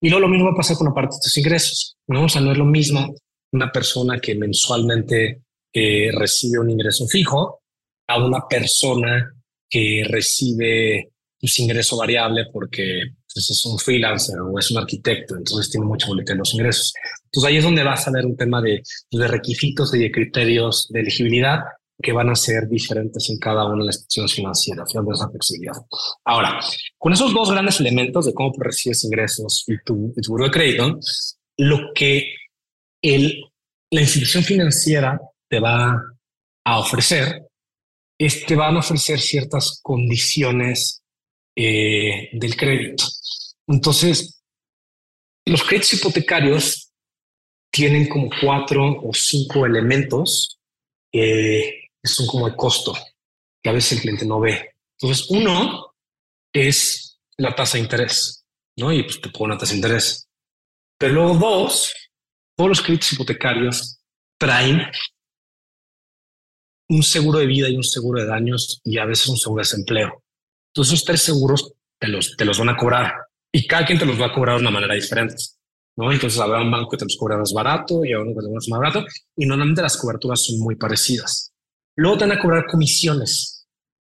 Y 0.00 0.10
luego 0.10 0.26
lo 0.26 0.28
mismo 0.28 0.46
va 0.46 0.52
a 0.52 0.56
pasar 0.56 0.76
con 0.76 0.88
la 0.88 0.94
parte 0.94 1.16
de 1.16 1.20
tus 1.22 1.36
ingresos, 1.38 1.96
¿no? 2.08 2.24
O 2.24 2.28
sea, 2.28 2.42
no 2.42 2.52
es 2.52 2.58
lo 2.58 2.64
mismo 2.64 3.14
una 3.52 3.70
persona 3.70 4.18
que 4.18 4.34
mensualmente 4.34 5.42
eh, 5.72 6.10
recibe 6.12 6.58
un 6.58 6.70
ingreso 6.70 7.06
fijo 7.06 7.60
a 8.08 8.24
una 8.24 8.46
persona 8.48 9.32
que 9.68 10.04
recibe 10.08 11.10
un 11.42 11.50
ingreso 11.58 11.96
variable 11.96 12.46
porque 12.52 13.02
es 13.38 13.66
un 13.66 13.78
freelancer 13.78 14.38
o 14.40 14.58
es 14.58 14.70
un 14.70 14.78
arquitecto, 14.78 15.36
entonces 15.36 15.70
tiene 15.70 15.86
mucha 15.86 16.06
boleta 16.06 16.32
en 16.32 16.38
los 16.38 16.54
ingresos. 16.54 16.92
Entonces 17.24 17.48
ahí 17.48 17.56
es 17.58 17.64
donde 17.64 17.82
vas 17.82 18.06
a 18.06 18.10
ver 18.10 18.24
un 18.24 18.36
tema 18.36 18.60
de, 18.60 18.82
de 19.10 19.28
requisitos 19.28 19.94
y 19.94 19.98
de 19.98 20.10
criterios 20.10 20.88
de 20.90 21.00
elegibilidad 21.00 21.60
que 22.02 22.12
van 22.12 22.28
a 22.28 22.34
ser 22.34 22.68
diferentes 22.68 23.28
en 23.30 23.38
cada 23.38 23.64
una 23.64 23.78
de 23.78 23.86
las 23.86 23.96
instituciones 23.96 24.34
financieras, 24.34 24.92
de 24.92 25.14
esa 25.14 25.30
flexibilidad. 25.30 25.76
Ahora, 26.24 26.60
con 26.98 27.12
esos 27.12 27.32
dos 27.32 27.50
grandes 27.50 27.80
elementos 27.80 28.26
de 28.26 28.34
cómo 28.34 28.52
recibes 28.58 29.04
ingresos 29.04 29.64
y 29.66 29.78
tu, 29.84 30.12
tu 30.22 30.36
de 30.36 30.50
crédito, 30.50 30.98
lo 31.56 31.92
que 31.94 32.34
el, 33.02 33.40
la 33.90 34.00
institución 34.02 34.44
financiera 34.44 35.18
te 35.48 35.58
va 35.58 35.96
a 36.64 36.78
ofrecer 36.78 37.46
es 38.18 38.44
que 38.44 38.56
van 38.56 38.76
a 38.76 38.80
ofrecer 38.80 39.18
ciertas 39.18 39.80
condiciones 39.82 41.02
eh, 41.56 42.28
del 42.32 42.56
crédito. 42.56 43.04
Entonces, 43.66 44.42
los 45.46 45.62
créditos 45.64 45.94
hipotecarios 45.94 46.92
tienen 47.70 48.08
como 48.08 48.28
cuatro 48.40 49.00
o 49.02 49.10
cinco 49.12 49.66
elementos 49.66 50.58
que 51.10 51.88
son 52.04 52.26
como 52.26 52.46
el 52.46 52.56
costo, 52.56 52.94
que 53.62 53.70
a 53.70 53.72
veces 53.72 53.92
el 53.92 54.00
cliente 54.00 54.26
no 54.26 54.38
ve. 54.38 54.74
Entonces, 55.00 55.26
uno 55.30 55.94
es 56.52 57.18
la 57.38 57.54
tasa 57.54 57.78
de 57.78 57.84
interés, 57.84 58.44
¿no? 58.76 58.92
Y 58.92 59.02
pues 59.02 59.20
te 59.20 59.30
pongo 59.30 59.46
una 59.46 59.58
tasa 59.58 59.72
de 59.72 59.78
interés. 59.78 60.28
Pero 60.98 61.14
luego 61.14 61.34
dos, 61.34 61.94
todos 62.56 62.68
los 62.68 62.82
créditos 62.82 63.12
hipotecarios 63.12 63.98
traen 64.38 64.82
un 66.88 67.02
seguro 67.02 67.38
de 67.38 67.46
vida 67.46 67.68
y 67.68 67.76
un 67.76 67.84
seguro 67.84 68.20
de 68.20 68.26
daños 68.26 68.80
y 68.84 68.98
a 68.98 69.04
veces 69.04 69.28
un 69.28 69.36
seguro 69.36 69.60
de 69.60 69.68
desempleo. 69.68 70.22
Entonces, 70.76 70.92
esos 70.92 71.04
tres 71.06 71.22
seguros 71.22 71.72
te 71.98 72.06
los, 72.06 72.36
te 72.36 72.44
los 72.44 72.58
van 72.58 72.68
a 72.68 72.76
cobrar 72.76 73.14
y 73.50 73.66
cada 73.66 73.86
quien 73.86 73.98
te 73.98 74.04
los 74.04 74.20
va 74.20 74.26
a 74.26 74.34
cobrar 74.34 74.56
de 74.56 74.60
una 74.60 74.70
manera 74.70 74.92
diferente. 74.94 75.36
¿no? 75.96 76.12
Entonces 76.12 76.38
habrá 76.38 76.60
un 76.60 76.70
banco 76.70 76.90
que 76.90 76.98
te 76.98 77.06
los 77.06 77.16
cobra 77.16 77.38
más 77.38 77.54
barato 77.54 78.04
y 78.04 78.12
a 78.12 78.20
uno 78.20 78.34
que 78.34 78.40
te 78.40 78.52
los 78.52 78.68
más 78.68 78.78
barato 78.78 79.06
y 79.34 79.46
normalmente 79.46 79.80
las 79.80 79.96
coberturas 79.96 80.44
son 80.44 80.58
muy 80.58 80.76
parecidas. 80.76 81.54
Luego 81.96 82.18
te 82.18 82.26
van 82.26 82.36
a 82.36 82.42
cobrar 82.42 82.66
comisiones, 82.66 83.66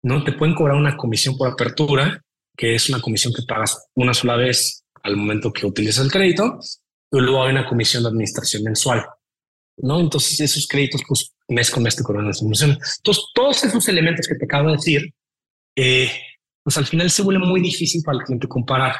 ¿no? 0.04 0.22
Te 0.25 0.34
pueden 0.34 0.54
cobrar 0.54 0.75
una 0.75 0.98
comisión 0.98 1.38
por 1.38 1.48
apertura, 1.48 2.22
que 2.58 2.75
es 2.75 2.89
una 2.89 3.00
comisión 3.00 3.34
que 3.34 3.44
pagas 3.44 3.88
una 3.96 4.13
sola 4.13 4.36
vez 4.36 4.84
al 5.04 5.16
momento 5.16 5.54
que 5.54 5.66
utilizas 5.66 6.04
el 6.04 6.12
crédito 6.12 6.60
y 7.10 7.20
luego 7.22 7.44
hay 7.44 7.51
una 7.51 7.70
comisión 7.70 8.04
de 8.04 8.10
administración 8.10 8.63
mensual, 8.63 9.06
¿no? 9.78 10.01
Entonces 10.01 10.38
esos 10.42 10.68
créditos, 10.68 11.04
pues 11.08 11.32
mes 11.48 11.72
con 11.72 11.84
mes 11.84 11.96
te 11.96 12.04
cobran 12.04 12.28
las 12.28 12.39
comisiones. 12.39 12.98
Entonces 12.98 13.24
todos 13.34 13.63
esos 13.63 13.88
elementos 13.88 14.28
que 14.28 14.36
te 14.36 14.44
acabo 14.44 14.72
de 14.72 14.75
decir, 14.75 15.13
eh, 15.78 16.12
pues 16.69 16.77
al 16.77 16.85
final 16.85 17.09
se 17.09 17.23
vuelve 17.23 17.43
muy 17.43 17.61
difícil 17.61 18.03
para 18.03 18.19
el 18.19 18.23
cliente 18.23 18.47
comparar. 18.47 18.95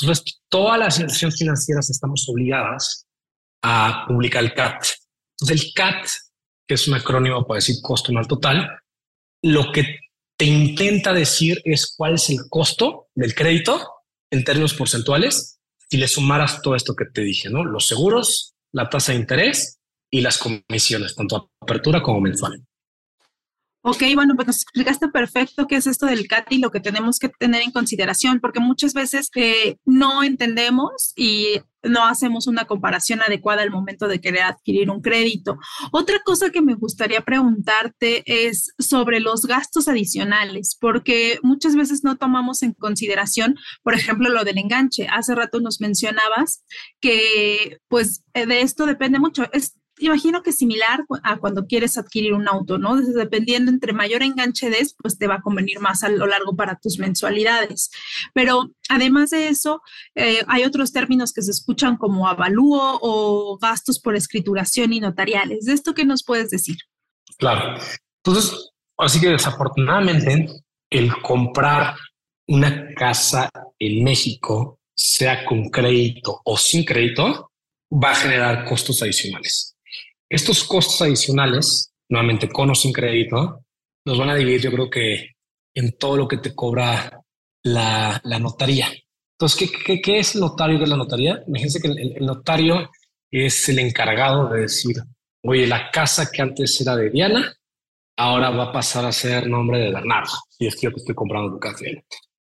Entonces, 0.00 0.38
todas 0.48 0.78
las 0.78 1.00
instituciones 1.00 1.36
financieras 1.36 1.90
estamos 1.90 2.24
obligadas 2.28 3.08
a 3.60 4.04
publicar 4.06 4.44
el 4.44 4.54
CAT. 4.54 4.84
Entonces, 5.32 5.66
el 5.66 5.72
CAT, 5.74 6.06
que 6.68 6.74
es 6.74 6.86
un 6.86 6.94
acrónimo 6.94 7.44
para 7.44 7.58
decir 7.58 7.74
costo 7.82 8.12
anual 8.12 8.28
total, 8.28 8.70
lo 9.42 9.72
que 9.72 9.98
te 10.38 10.44
intenta 10.44 11.12
decir 11.12 11.60
es 11.64 11.92
cuál 11.96 12.14
es 12.14 12.30
el 12.30 12.38
costo 12.48 13.08
del 13.16 13.34
crédito 13.34 13.94
en 14.30 14.44
términos 14.44 14.74
porcentuales 14.74 15.58
si 15.90 15.96
le 15.96 16.06
sumaras 16.06 16.62
todo 16.62 16.76
esto 16.76 16.94
que 16.94 17.06
te 17.06 17.22
dije, 17.22 17.50
¿no? 17.50 17.64
Los 17.64 17.88
seguros, 17.88 18.54
la 18.72 18.88
tasa 18.88 19.10
de 19.10 19.18
interés 19.18 19.80
y 20.08 20.20
las 20.20 20.38
comisiones, 20.38 21.16
tanto 21.16 21.50
apertura 21.60 22.00
como 22.00 22.20
mensual. 22.20 22.64
Ok, 23.82 24.02
bueno, 24.14 24.34
pues 24.34 24.46
nos 24.48 24.62
explicaste 24.62 25.08
perfecto 25.08 25.66
qué 25.68 25.76
es 25.76 25.86
esto 25.86 26.06
del 26.06 26.26
CAT 26.26 26.50
y 26.50 26.58
lo 26.58 26.70
que 26.70 26.80
tenemos 26.80 27.18
que 27.18 27.28
tener 27.28 27.62
en 27.62 27.70
consideración, 27.70 28.40
porque 28.40 28.58
muchas 28.58 28.92
veces 28.92 29.30
eh, 29.36 29.76
no 29.84 30.24
entendemos 30.24 31.12
y 31.14 31.60
no 31.84 32.04
hacemos 32.04 32.48
una 32.48 32.64
comparación 32.64 33.22
adecuada 33.22 33.62
al 33.62 33.70
momento 33.70 34.08
de 34.08 34.20
querer 34.20 34.42
adquirir 34.42 34.90
un 34.90 35.00
crédito. 35.00 35.58
Otra 35.92 36.20
cosa 36.24 36.50
que 36.50 36.60
me 36.60 36.74
gustaría 36.74 37.20
preguntarte 37.20 38.24
es 38.26 38.74
sobre 38.78 39.20
los 39.20 39.42
gastos 39.42 39.86
adicionales, 39.86 40.76
porque 40.80 41.38
muchas 41.42 41.76
veces 41.76 42.02
no 42.02 42.16
tomamos 42.16 42.64
en 42.64 42.72
consideración, 42.72 43.56
por 43.84 43.94
ejemplo, 43.94 44.28
lo 44.28 44.44
del 44.44 44.58
enganche. 44.58 45.06
Hace 45.08 45.36
rato 45.36 45.60
nos 45.60 45.80
mencionabas 45.80 46.64
que 47.00 47.78
pues 47.88 48.24
de 48.34 48.60
esto 48.60 48.86
depende 48.86 49.20
mucho. 49.20 49.44
Imagino 50.00 50.42
que 50.42 50.52
similar 50.52 51.04
a 51.22 51.38
cuando 51.38 51.66
quieres 51.66 51.98
adquirir 51.98 52.34
un 52.34 52.48
auto, 52.48 52.78
¿no? 52.78 52.96
dependiendo 52.96 53.70
entre 53.70 53.92
mayor 53.92 54.22
enganche 54.22 54.70
des, 54.70 54.94
pues 54.94 55.18
te 55.18 55.26
va 55.26 55.36
a 55.36 55.40
convenir 55.40 55.80
más 55.80 56.02
a 56.02 56.08
lo 56.08 56.26
largo 56.26 56.56
para 56.56 56.76
tus 56.76 56.98
mensualidades. 56.98 57.90
Pero 58.34 58.70
además 58.88 59.30
de 59.30 59.48
eso, 59.48 59.82
eh, 60.14 60.40
hay 60.46 60.64
otros 60.64 60.92
términos 60.92 61.32
que 61.32 61.42
se 61.42 61.50
escuchan 61.50 61.96
como 61.96 62.28
avalúo 62.28 62.98
o 63.02 63.58
gastos 63.58 63.98
por 64.00 64.16
escrituración 64.16 64.92
y 64.92 65.00
notariales. 65.00 65.64
¿De 65.64 65.72
esto 65.72 65.94
qué 65.94 66.04
nos 66.04 66.24
puedes 66.24 66.50
decir? 66.50 66.76
Claro. 67.38 67.80
Entonces, 68.24 68.70
así 68.96 69.20
que 69.20 69.28
desafortunadamente, 69.28 70.48
el 70.90 71.12
comprar 71.22 71.94
una 72.48 72.94
casa 72.94 73.50
en 73.78 74.02
México, 74.02 74.78
sea 74.94 75.44
con 75.44 75.68
crédito 75.68 76.40
o 76.44 76.56
sin 76.56 76.84
crédito, 76.84 77.52
va 77.92 78.10
a 78.10 78.14
generar 78.14 78.64
costos 78.64 79.02
adicionales. 79.02 79.67
Estos 80.30 80.64
costos 80.64 81.00
adicionales, 81.02 81.92
nuevamente 82.08 82.48
con 82.48 82.70
o 82.70 82.74
sin 82.74 82.92
crédito, 82.92 83.64
los 84.04 84.18
van 84.18 84.30
a 84.30 84.34
dividir 84.34 84.60
yo 84.60 84.72
creo 84.72 84.90
que 84.90 85.30
en 85.74 85.96
todo 85.96 86.16
lo 86.16 86.28
que 86.28 86.38
te 86.38 86.54
cobra 86.54 87.22
la, 87.62 88.20
notaría. 88.40 88.88
Entonces, 89.38 89.70
¿qué, 89.84 90.00
qué, 90.00 90.18
es 90.18 90.34
el 90.34 90.40
notario? 90.40 90.78
¿Qué 90.78 90.84
es 90.84 90.90
la 90.90 90.96
notaría? 90.96 91.42
Imagínense 91.46 91.80
que 91.80 91.88
el, 91.88 92.26
notario 92.26 92.90
es 93.30 93.68
el 93.68 93.78
encargado 93.78 94.48
de 94.48 94.62
decir, 94.62 94.96
oye, 95.44 95.66
la 95.66 95.90
casa 95.90 96.30
que 96.30 96.42
antes 96.42 96.80
era 96.80 96.96
de 96.96 97.10
Diana, 97.10 97.54
ahora 98.16 98.50
va 98.50 98.64
a 98.64 98.72
pasar 98.72 99.04
a 99.04 99.12
ser 99.12 99.46
nombre 99.46 99.78
de 99.78 99.92
Bernardo, 99.92 100.32
si 100.50 100.66
es 100.66 100.74
que 100.74 100.82
yo 100.82 100.90
te 100.90 100.98
estoy 100.98 101.14
comprando 101.14 101.52
tu 101.52 101.60
casa. 101.60 101.84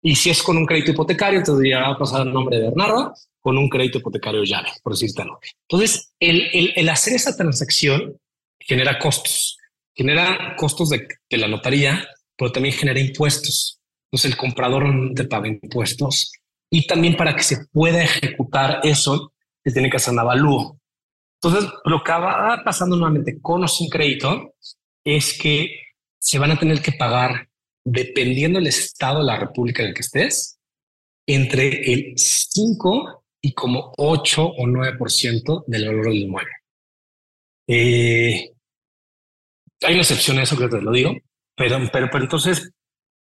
Y 0.00 0.14
si 0.14 0.30
es 0.30 0.42
con 0.42 0.56
un 0.56 0.64
crédito 0.64 0.92
hipotecario, 0.92 1.40
entonces 1.40 1.68
ya 1.68 1.80
va 1.80 1.94
a 1.94 1.98
pasar 1.98 2.22
al 2.22 2.32
nombre 2.32 2.56
de 2.56 2.64
Bernardo 2.64 3.12
con 3.48 3.56
un 3.56 3.70
crédito 3.70 3.96
hipotecario 3.96 4.44
llave, 4.44 4.68
por 4.82 4.92
decirte 4.92 5.22
algo. 5.22 5.40
Entonces, 5.62 6.12
el, 6.20 6.70
el, 6.76 6.86
hacer 6.90 7.14
esa 7.14 7.34
transacción 7.34 8.20
genera 8.60 8.98
costos, 8.98 9.56
genera 9.94 10.54
costos 10.54 10.90
de, 10.90 11.08
de, 11.30 11.38
la 11.38 11.48
notaría, 11.48 12.06
pero 12.36 12.52
también 12.52 12.74
genera 12.74 13.00
impuestos. 13.00 13.80
Entonces, 14.04 14.32
el 14.32 14.36
comprador 14.36 14.84
te 15.14 15.24
paga 15.24 15.48
impuestos 15.48 16.30
y 16.70 16.86
también 16.86 17.16
para 17.16 17.34
que 17.34 17.42
se 17.42 17.64
pueda 17.72 18.02
ejecutar 18.02 18.80
eso, 18.82 19.32
se 19.64 19.72
tiene 19.72 19.88
que 19.88 19.96
hacer 19.96 20.12
un 20.12 20.18
avalúo. 20.18 20.78
Entonces, 21.42 21.70
lo 21.86 22.04
que 22.04 22.12
va 22.12 22.60
pasando 22.62 22.96
nuevamente 22.96 23.40
con 23.40 23.64
o 23.64 23.68
sin 23.68 23.88
crédito 23.88 24.56
es 25.02 25.38
que 25.38 25.70
se 26.20 26.38
van 26.38 26.50
a 26.50 26.58
tener 26.58 26.82
que 26.82 26.92
pagar 26.92 27.48
dependiendo 27.82 28.58
del 28.58 28.68
estado 28.68 29.20
de 29.20 29.24
la 29.24 29.38
república 29.38 29.82
en 29.82 29.88
el 29.88 29.94
que 29.94 30.02
estés, 30.02 30.58
entre 31.26 31.92
el 31.92 32.12
5 32.14 33.17
y 33.42 33.52
como 33.52 33.92
8 33.96 34.44
o 34.44 34.66
9% 34.66 35.64
del 35.66 35.86
valor 35.86 36.04
del 36.06 36.16
inmueble. 36.16 36.52
Eh, 37.68 38.52
hay 39.82 39.92
una 39.92 40.02
excepción 40.02 40.38
a 40.38 40.42
eso, 40.42 40.56
que 40.56 40.68
te 40.68 40.80
lo 40.80 40.90
digo, 40.90 41.14
pero, 41.56 41.78
pero, 41.92 42.08
pero 42.10 42.24
entonces, 42.24 42.70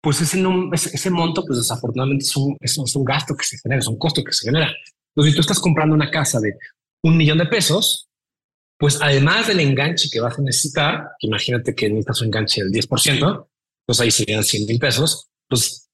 pues 0.00 0.20
ese, 0.20 0.42
ese, 0.72 1.10
monto, 1.10 1.44
pues 1.44 1.58
desafortunadamente 1.58 2.24
es 2.24 2.36
un, 2.36 2.56
es, 2.60 2.76
un 2.76 3.04
gasto 3.04 3.36
que 3.36 3.44
se 3.44 3.58
genera, 3.58 3.80
es 3.80 3.88
un 3.88 3.98
costo 3.98 4.24
que 4.24 4.32
se 4.32 4.46
genera. 4.46 4.72
Entonces, 5.14 5.32
si 5.32 5.36
tú 5.36 5.40
estás 5.40 5.60
comprando 5.60 5.94
una 5.94 6.10
casa 6.10 6.40
de 6.40 6.56
un 7.04 7.16
millón 7.16 7.38
de 7.38 7.46
pesos, 7.46 8.08
pues 8.78 8.98
además 9.00 9.46
del 9.46 9.60
enganche 9.60 10.08
que 10.10 10.20
vas 10.20 10.38
a 10.38 10.42
necesitar, 10.42 11.10
imagínate 11.20 11.74
que 11.74 11.88
necesitas 11.88 12.20
un 12.22 12.26
enganche 12.26 12.64
del 12.64 12.72
10%, 12.72 13.46
pues 13.86 14.00
ahí 14.00 14.10
serían 14.10 14.42
100 14.42 14.66
mil 14.66 14.78
pesos, 14.78 15.28
pues, 15.48 15.88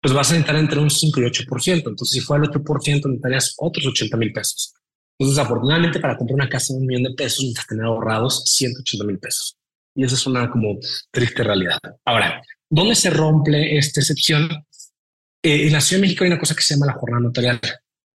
pues 0.00 0.14
vas 0.14 0.30
a 0.30 0.34
necesitar 0.34 0.56
entre 0.56 0.78
un 0.78 0.90
5 0.90 1.20
y 1.20 1.24
8%. 1.24 1.72
Entonces, 1.74 2.10
si 2.10 2.20
fuera 2.20 2.44
el 2.44 2.50
8%, 2.50 3.06
necesitarías 3.06 3.54
otros 3.58 3.86
80 3.86 4.16
mil 4.16 4.32
pesos. 4.32 4.74
Entonces, 5.18 5.44
afortunadamente, 5.44 5.98
para 5.98 6.16
comprar 6.16 6.36
una 6.36 6.48
casa 6.48 6.72
de 6.72 6.80
un 6.80 6.86
millón 6.86 7.04
de 7.04 7.14
pesos, 7.14 7.40
necesitas 7.40 7.66
tener 7.66 7.84
ahorrados 7.84 8.42
180 8.44 9.04
mil 9.04 9.18
pesos. 9.18 9.56
Y 9.94 10.04
esa 10.04 10.14
es 10.14 10.26
una 10.26 10.48
como 10.48 10.78
triste 11.10 11.42
realidad. 11.42 11.78
Ahora, 12.04 12.40
¿dónde 12.70 12.94
se 12.94 13.10
rompe 13.10 13.76
esta 13.76 14.00
excepción? 14.00 14.48
Eh, 15.42 15.66
en 15.66 15.72
la 15.72 15.80
Ciudad 15.80 16.00
de 16.00 16.06
México 16.06 16.24
hay 16.24 16.30
una 16.30 16.38
cosa 16.38 16.54
que 16.54 16.62
se 16.62 16.74
llama 16.74 16.86
la 16.86 16.98
jornada 16.98 17.22
notarial. 17.22 17.60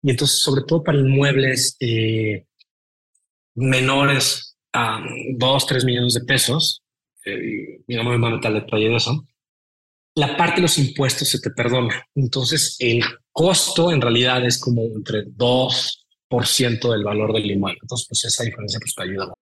Y 0.02 0.10
entonces, 0.10 0.40
sobre 0.40 0.62
todo 0.66 0.82
para 0.82 0.98
inmuebles 0.98 1.76
eh, 1.78 2.46
menores 3.54 4.56
a 4.72 5.00
2, 5.36 5.66
3 5.66 5.84
millones 5.84 6.14
de 6.14 6.20
pesos, 6.20 6.82
eh, 7.24 7.80
no 7.86 8.04
me 8.04 8.18
voy 8.18 8.28
a 8.28 8.34
meter 8.36 8.52
detalle 8.52 8.88
de 8.88 8.96
eso, 8.96 9.24
la 10.18 10.36
parte 10.36 10.56
de 10.56 10.62
los 10.62 10.78
impuestos 10.78 11.28
se 11.28 11.38
te 11.38 11.50
perdona. 11.50 12.04
Entonces, 12.16 12.76
el 12.80 13.04
costo 13.30 13.92
en 13.92 14.00
realidad 14.00 14.44
es 14.44 14.58
como 14.58 14.82
entre 14.82 15.24
2% 15.26 16.90
del 16.90 17.04
valor 17.04 17.32
del 17.32 17.50
inmueble. 17.50 17.78
Entonces, 17.80 18.06
pues 18.08 18.24
esa 18.24 18.42
diferencia 18.42 18.80
pues 18.80 18.94
te 18.94 19.02
ayuda. 19.04 19.32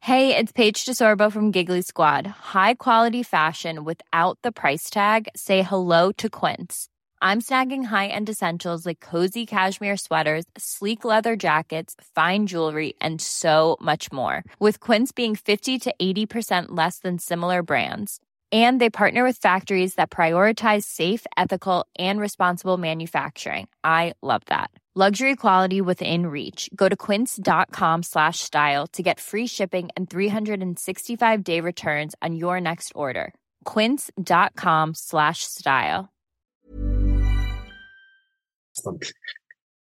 Hey, 0.00 0.36
it's 0.36 0.52
Paige 0.52 0.84
DeSorbo 0.84 1.32
from 1.32 1.50
Giggly 1.50 1.80
Squad. 1.80 2.26
High 2.52 2.74
quality 2.74 3.22
fashion 3.22 3.84
without 3.84 4.38
the 4.42 4.52
price 4.52 4.90
tag. 4.90 5.28
Say 5.34 5.62
hello 5.62 6.12
to 6.18 6.28
Quince. 6.28 6.88
I'm 7.22 7.40
snagging 7.40 7.84
high-end 7.84 8.28
essentials 8.28 8.84
like 8.84 9.00
cozy 9.00 9.46
cashmere 9.46 9.96
sweaters, 9.96 10.44
sleek 10.58 11.06
leather 11.06 11.36
jackets, 11.36 11.94
fine 12.14 12.46
jewelry, 12.46 12.92
and 13.00 13.18
so 13.18 13.78
much 13.80 14.12
more. 14.12 14.44
With 14.58 14.80
Quince 14.80 15.10
being 15.10 15.34
50 15.34 15.78
to 15.78 15.94
80% 15.98 16.66
less 16.76 16.98
than 16.98 17.18
similar 17.18 17.62
brands. 17.62 18.20
And 18.54 18.80
they 18.80 18.88
partner 18.88 19.24
with 19.24 19.38
factories 19.38 19.96
that 19.96 20.10
prioritize 20.10 20.84
safe, 20.84 21.26
ethical, 21.36 21.86
and 21.98 22.20
responsible 22.20 22.76
manufacturing. 22.76 23.66
I 23.82 24.12
love 24.22 24.42
that. 24.46 24.70
Luxury 24.94 25.34
quality 25.34 25.80
within 25.80 26.26
reach. 26.26 26.70
Go 26.72 26.88
to 26.88 26.94
quince.com 26.94 28.04
slash 28.04 28.38
style 28.38 28.86
to 28.92 29.02
get 29.02 29.18
free 29.18 29.48
shipping 29.48 29.88
and 29.96 30.08
365-day 30.08 31.58
returns 31.60 32.14
on 32.22 32.36
your 32.36 32.60
next 32.60 32.92
order. 32.94 33.34
quince.com 33.64 34.92
slash 34.94 35.42
style. 35.42 36.08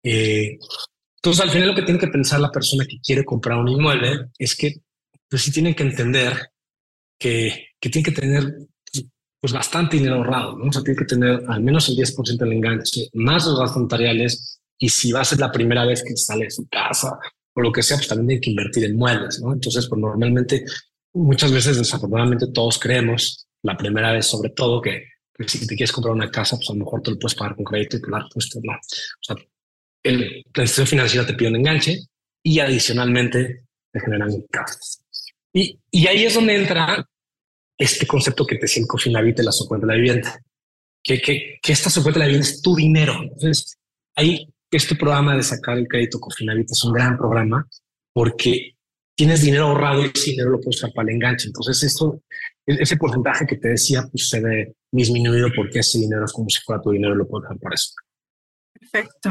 Eh, 0.04 0.58
entonces, 1.16 1.40
al 1.40 1.50
final 1.50 1.68
lo 1.68 1.74
que 1.74 1.82
tiene 1.82 1.98
que 1.98 2.06
pensar 2.06 2.40
la 2.40 2.50
persona 2.50 2.84
que 2.86 3.00
quiere 3.00 3.24
comprar 3.24 3.58
un 3.58 3.68
inmueble 3.68 4.30
es 4.38 4.54
que, 4.54 4.76
pues 5.28 5.42
sí 5.42 5.50
tienen 5.50 5.74
que 5.74 5.82
entender 5.82 6.50
que, 7.20 7.68
que 7.78 7.90
tiene 7.90 8.04
que 8.04 8.20
tener 8.20 8.52
pues 9.40 9.52
bastante 9.52 9.96
dinero 9.96 10.16
ahorrado, 10.16 10.58
¿no? 10.58 10.66
O 10.66 10.72
sea, 10.72 10.82
tiene 10.82 10.98
que 10.98 11.06
tener 11.06 11.42
al 11.48 11.62
menos 11.62 11.88
el 11.88 11.96
10% 11.96 12.36
del 12.36 12.52
enganche, 12.52 13.08
más 13.14 13.46
los 13.46 13.58
gastos 13.58 13.82
notariales, 13.82 14.60
y 14.78 14.88
si 14.88 15.12
va 15.12 15.20
a 15.20 15.24
ser 15.24 15.38
la 15.38 15.50
primera 15.50 15.84
vez 15.86 16.02
que 16.02 16.16
sale 16.16 16.44
de 16.44 16.50
su 16.50 16.66
casa 16.68 17.18
o 17.54 17.60
lo 17.60 17.72
que 17.72 17.82
sea, 17.82 17.96
pues 17.96 18.08
también 18.08 18.26
tiene 18.26 18.40
que 18.40 18.50
invertir 18.50 18.84
en 18.84 18.96
muebles, 18.96 19.40
¿no? 19.40 19.52
Entonces, 19.52 19.86
pues 19.88 20.00
normalmente, 20.00 20.64
muchas 21.14 21.52
veces, 21.52 21.78
desafortunadamente, 21.78 22.46
todos 22.52 22.78
creemos, 22.78 23.46
la 23.62 23.76
primera 23.76 24.12
vez 24.12 24.26
sobre 24.26 24.50
todo, 24.50 24.80
que 24.80 25.04
si 25.46 25.66
te 25.66 25.74
quieres 25.74 25.92
comprar 25.92 26.14
una 26.14 26.30
casa, 26.30 26.56
pues 26.56 26.68
a 26.70 26.74
lo 26.74 26.80
mejor 26.80 27.02
te 27.02 27.10
lo 27.10 27.18
puedes 27.18 27.34
pagar 27.34 27.56
con 27.56 27.64
crédito 27.64 27.96
y 27.96 28.00
claro, 28.00 28.26
pues 28.32 28.50
no. 28.62 28.72
O 28.72 29.22
sea, 29.22 29.36
el, 30.02 30.44
la 30.54 30.62
institución 30.62 30.86
financiera 30.86 31.26
te 31.26 31.34
pide 31.34 31.48
un 31.48 31.56
enganche 31.56 31.98
y 32.42 32.58
adicionalmente 32.60 33.64
te 33.90 34.00
generan 34.00 34.30
gastos. 34.50 35.02
Y, 35.52 35.78
y 35.90 36.06
ahí 36.06 36.24
es 36.24 36.34
donde 36.34 36.56
entra 36.56 37.06
este 37.78 38.06
concepto 38.06 38.46
que 38.46 38.56
te 38.56 38.62
decía 38.62 38.82
el 38.82 38.88
Cofinavit 38.88 39.38
la 39.40 39.52
subcuenta 39.52 39.86
de 39.86 39.92
la 39.92 39.96
vivienda, 39.96 40.40
que, 41.02 41.20
que, 41.20 41.58
que 41.62 41.72
esta 41.72 41.90
subcuenta 41.90 42.18
de 42.18 42.26
la 42.26 42.28
vivienda 42.28 42.48
es 42.48 42.62
tu 42.62 42.76
dinero. 42.76 43.20
Entonces, 43.22 43.78
ahí 44.14 44.46
este 44.70 44.94
programa 44.94 45.36
de 45.36 45.42
sacar 45.42 45.78
el 45.78 45.88
crédito 45.88 46.20
Cofinavit 46.20 46.70
es 46.70 46.84
un 46.84 46.92
gran 46.92 47.16
programa 47.16 47.66
porque 48.12 48.76
tienes 49.16 49.42
dinero 49.42 49.66
ahorrado 49.66 50.04
y 50.04 50.10
ese 50.14 50.30
dinero 50.30 50.50
lo 50.50 50.60
puedes 50.60 50.76
usar 50.76 50.92
para 50.92 51.08
el 51.08 51.16
enganche. 51.16 51.48
Entonces, 51.48 51.82
esto, 51.82 52.22
e-, 52.66 52.82
ese 52.82 52.96
porcentaje 52.96 53.46
que 53.46 53.56
te 53.56 53.68
decía, 53.68 54.02
pues 54.10 54.28
se 54.28 54.40
ve 54.40 54.74
disminuido 54.92 55.48
porque 55.54 55.80
ese 55.80 55.98
dinero 55.98 56.24
es 56.24 56.32
como 56.32 56.48
si 56.48 56.60
fuera 56.62 56.82
tu 56.82 56.90
dinero, 56.90 57.14
lo 57.14 57.26
puedes 57.26 57.46
usar 57.46 57.58
para 57.58 57.74
eso. 57.74 57.92
Perfecto. 58.72 59.30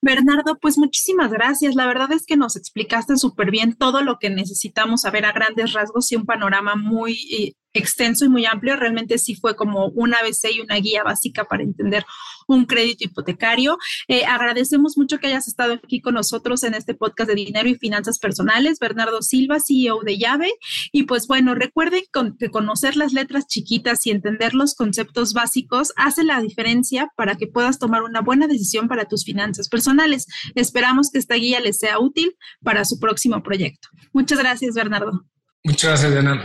Bernardo, 0.00 0.58
pues 0.60 0.78
muchísimas 0.78 1.30
gracias. 1.30 1.74
La 1.74 1.86
verdad 1.86 2.12
es 2.12 2.26
que 2.26 2.36
nos 2.36 2.56
explicaste 2.56 3.16
súper 3.16 3.50
bien 3.50 3.76
todo 3.76 4.02
lo 4.02 4.18
que 4.18 4.30
necesitamos 4.30 5.02
saber 5.02 5.24
a 5.24 5.32
grandes 5.32 5.72
rasgos 5.72 6.10
y 6.12 6.16
un 6.16 6.26
panorama 6.26 6.76
muy 6.76 7.12
eh, 7.32 7.52
extenso 7.74 8.24
y 8.24 8.28
muy 8.28 8.46
amplio. 8.46 8.76
Realmente 8.76 9.18
sí 9.18 9.34
fue 9.34 9.56
como 9.56 9.88
una 9.88 10.18
ABC 10.18 10.54
y 10.54 10.60
una 10.60 10.76
guía 10.76 11.02
básica 11.02 11.44
para 11.44 11.62
entender 11.62 12.04
un 12.46 12.64
crédito 12.64 13.04
hipotecario. 13.04 13.76
Eh, 14.08 14.24
agradecemos 14.24 14.96
mucho 14.96 15.18
que 15.18 15.26
hayas 15.26 15.48
estado 15.48 15.74
aquí 15.74 16.00
con 16.00 16.14
nosotros 16.14 16.62
en 16.62 16.74
este 16.74 16.94
podcast 16.94 17.28
de 17.28 17.34
dinero 17.34 17.68
y 17.68 17.74
finanzas 17.74 18.18
personales. 18.18 18.78
Bernardo 18.78 19.20
Silva, 19.22 19.58
CEO 19.60 20.00
de 20.02 20.18
Llave. 20.18 20.52
Y 20.92 21.02
pues 21.04 21.26
bueno, 21.26 21.54
recuerden 21.54 22.04
que 22.38 22.50
conocer 22.50 22.96
las 22.96 23.12
letras 23.12 23.46
chiquitas 23.46 24.06
y 24.06 24.10
entender 24.10 24.54
los 24.54 24.74
conceptos 24.74 25.32
básicos 25.32 25.92
hace 25.96 26.24
la 26.24 26.40
diferencia 26.40 27.10
para 27.16 27.34
que 27.36 27.46
puedas 27.46 27.78
tomar 27.78 28.02
una 28.02 28.20
buena 28.20 28.46
decisión 28.46 28.88
para 28.88 29.06
tus 29.06 29.24
finanzas 29.24 29.68
personales. 29.68 30.26
Esperamos 30.54 31.10
que 31.10 31.18
esta 31.18 31.34
guía 31.34 31.60
les 31.60 31.78
sea 31.78 31.98
útil 31.98 32.36
para 32.62 32.84
su 32.84 32.98
próximo 32.98 33.42
proyecto. 33.42 33.88
Muchas 34.12 34.38
gracias, 34.38 34.74
Bernardo. 34.74 35.24
Muchas 35.64 36.02
gracias, 36.02 36.12
Diana. 36.12 36.44